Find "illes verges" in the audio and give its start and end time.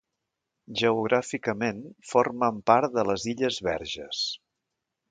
3.35-4.27